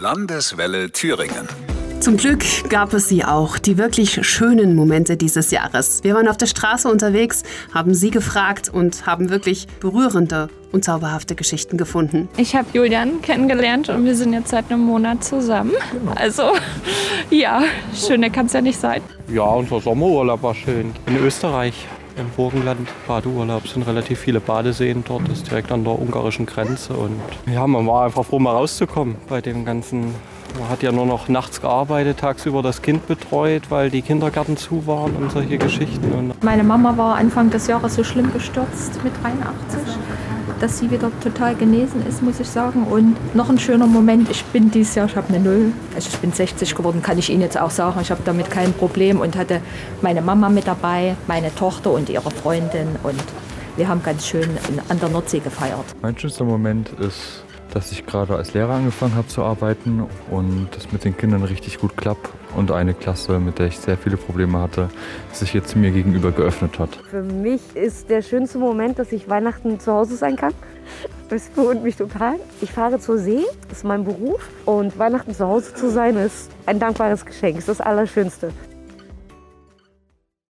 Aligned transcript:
Landeswelle 0.00 0.92
Thüringen. 0.92 1.48
Zum 1.98 2.16
Glück 2.16 2.44
gab 2.68 2.94
es 2.94 3.08
sie 3.08 3.24
auch, 3.24 3.58
die 3.58 3.76
wirklich 3.78 4.24
schönen 4.24 4.76
Momente 4.76 5.16
dieses 5.16 5.50
Jahres. 5.50 6.04
Wir 6.04 6.14
waren 6.14 6.28
auf 6.28 6.36
der 6.36 6.46
Straße 6.46 6.88
unterwegs, 6.88 7.42
haben 7.74 7.94
sie 7.94 8.10
gefragt 8.10 8.68
und 8.72 9.06
haben 9.06 9.28
wirklich 9.28 9.66
berührende 9.80 10.50
und 10.70 10.84
zauberhafte 10.84 11.34
Geschichten 11.34 11.76
gefunden. 11.76 12.28
Ich 12.36 12.54
habe 12.54 12.68
Julian 12.72 13.20
kennengelernt 13.22 13.88
und 13.88 14.04
wir 14.04 14.14
sind 14.14 14.34
jetzt 14.34 14.50
seit 14.50 14.70
einem 14.70 14.82
Monat 14.82 15.24
zusammen. 15.24 15.72
Also 16.14 16.52
ja, 17.30 17.64
schöner 17.92 18.30
kann 18.30 18.46
es 18.46 18.52
ja 18.52 18.60
nicht 18.60 18.78
sein. 18.78 19.02
Ja, 19.28 19.42
unser 19.42 19.80
Sommerurlaub 19.80 20.44
war 20.44 20.54
schön. 20.54 20.94
In 21.06 21.16
Österreich, 21.16 21.88
im 22.18 22.30
Burgenland, 22.30 22.88
Badeurlaub 23.06 23.66
sind 23.66 23.86
relativ 23.86 24.18
viele 24.18 24.40
Badeseen 24.40 25.04
dort, 25.06 25.28
das 25.28 25.38
ist 25.38 25.50
direkt 25.50 25.72
an 25.72 25.84
der 25.84 25.98
ungarischen 25.98 26.46
Grenze. 26.46 26.94
Und 26.94 27.20
ja, 27.52 27.66
man 27.66 27.86
war 27.86 28.04
einfach 28.04 28.24
froh, 28.24 28.38
mal 28.38 28.52
rauszukommen 28.52 29.16
bei 29.28 29.40
dem 29.40 29.64
ganzen 29.64 30.14
man 30.58 30.70
hat 30.70 30.82
ja 30.82 30.92
nur 30.92 31.06
noch 31.06 31.28
nachts 31.28 31.60
gearbeitet, 31.60 32.18
tagsüber 32.18 32.62
das 32.62 32.82
Kind 32.82 33.06
betreut, 33.06 33.70
weil 33.70 33.90
die 33.90 34.02
Kindergärten 34.02 34.56
zu 34.56 34.86
waren 34.86 35.14
und 35.14 35.30
solche 35.30 35.58
Geschichten. 35.58 36.32
Meine 36.42 36.64
Mama 36.64 36.96
war 36.96 37.16
Anfang 37.16 37.50
des 37.50 37.66
Jahres 37.66 37.94
so 37.94 38.02
schlimm 38.02 38.32
gestürzt 38.32 39.02
mit 39.04 39.12
83, 39.22 39.80
dass 40.60 40.78
sie 40.78 40.90
wieder 40.90 41.10
total 41.22 41.54
genesen 41.54 42.06
ist, 42.06 42.22
muss 42.22 42.40
ich 42.40 42.48
sagen. 42.48 42.84
Und 42.84 43.16
noch 43.34 43.48
ein 43.48 43.58
schöner 43.58 43.86
Moment, 43.86 44.30
ich 44.30 44.44
bin 44.46 44.70
dieses 44.70 44.94
Jahr, 44.94 45.06
ich 45.06 45.16
habe 45.16 45.28
eine 45.28 45.40
Null, 45.40 45.72
also 45.94 46.08
ich 46.12 46.18
bin 46.18 46.32
60 46.32 46.74
geworden, 46.74 47.02
kann 47.02 47.18
ich 47.18 47.30
Ihnen 47.30 47.42
jetzt 47.42 47.58
auch 47.58 47.70
sagen. 47.70 47.98
Ich 48.00 48.10
habe 48.10 48.22
damit 48.24 48.50
kein 48.50 48.72
Problem 48.72 49.20
und 49.20 49.36
hatte 49.36 49.60
meine 50.02 50.22
Mama 50.22 50.48
mit 50.48 50.66
dabei, 50.66 51.16
meine 51.26 51.54
Tochter 51.54 51.90
und 51.92 52.08
ihre 52.08 52.30
Freundin 52.30 52.88
und 53.02 53.22
wir 53.76 53.86
haben 53.86 54.02
ganz 54.02 54.26
schön 54.26 54.48
an 54.88 54.98
der 54.98 55.08
Nordsee 55.08 55.38
gefeiert. 55.38 55.84
Mein 56.02 56.18
schönster 56.18 56.44
Moment 56.44 56.90
ist, 56.98 57.44
dass 57.72 57.92
ich 57.92 58.06
gerade 58.06 58.36
als 58.36 58.54
Lehrer 58.54 58.74
angefangen 58.74 59.14
habe 59.14 59.28
zu 59.28 59.42
arbeiten 59.42 60.06
und 60.30 60.68
das 60.72 60.92
mit 60.92 61.04
den 61.04 61.16
Kindern 61.16 61.42
richtig 61.44 61.78
gut 61.78 61.96
klappt 61.96 62.30
und 62.56 62.70
eine 62.70 62.94
Klasse, 62.94 63.38
mit 63.38 63.58
der 63.58 63.66
ich 63.66 63.78
sehr 63.78 63.96
viele 63.96 64.16
Probleme 64.16 64.58
hatte, 64.58 64.88
sich 65.32 65.54
jetzt 65.54 65.76
mir 65.76 65.90
gegenüber 65.90 66.32
geöffnet 66.32 66.78
hat. 66.78 66.98
Für 67.10 67.22
mich 67.22 67.60
ist 67.74 68.10
der 68.10 68.22
schönste 68.22 68.58
Moment, 68.58 68.98
dass 68.98 69.12
ich 69.12 69.28
Weihnachten 69.28 69.78
zu 69.80 69.92
Hause 69.92 70.16
sein 70.16 70.36
kann. 70.36 70.54
Das 71.28 71.48
beruhigt 71.50 71.82
mich 71.82 71.96
total. 71.96 72.36
Ich 72.62 72.72
fahre 72.72 72.98
zur 72.98 73.18
See, 73.18 73.44
das 73.68 73.78
ist 73.78 73.84
mein 73.84 74.04
Beruf 74.04 74.48
und 74.64 74.98
Weihnachten 74.98 75.34
zu 75.34 75.46
Hause 75.46 75.74
zu 75.74 75.90
sein 75.90 76.16
ist 76.16 76.50
ein 76.64 76.78
dankbares 76.78 77.26
Geschenk, 77.26 77.58
ist 77.58 77.68
das 77.68 77.80
Allerschönste. 77.80 78.50